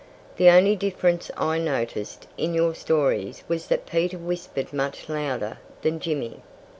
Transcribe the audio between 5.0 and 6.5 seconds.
louder than Jimmy."